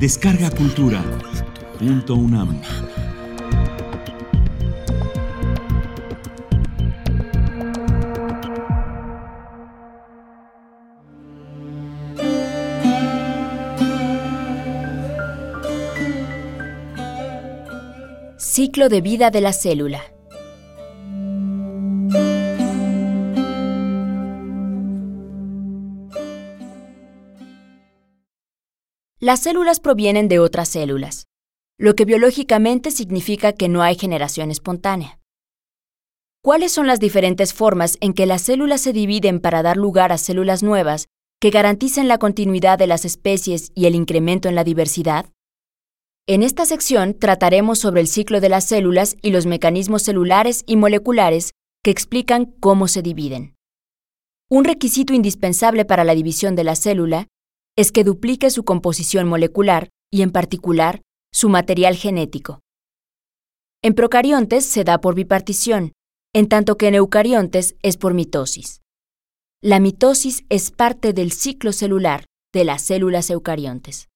[0.00, 1.02] Descarga Cultura.
[1.76, 2.62] Punto UNAM.
[18.36, 20.17] Ciclo de vida de la célula.
[29.20, 31.26] Las células provienen de otras células,
[31.76, 35.18] lo que biológicamente significa que no hay generación espontánea.
[36.40, 40.18] ¿Cuáles son las diferentes formas en que las células se dividen para dar lugar a
[40.18, 41.08] células nuevas
[41.40, 45.26] que garanticen la continuidad de las especies y el incremento en la diversidad?
[46.28, 50.76] En esta sección trataremos sobre el ciclo de las células y los mecanismos celulares y
[50.76, 53.56] moleculares que explican cómo se dividen.
[54.48, 57.26] Un requisito indispensable para la división de la célula
[57.78, 62.58] es que duplique su composición molecular y, en particular, su material genético.
[63.84, 65.92] En procariontes se da por bipartición,
[66.34, 68.80] en tanto que en eucariontes es por mitosis.
[69.62, 74.08] La mitosis es parte del ciclo celular de las células eucariontes.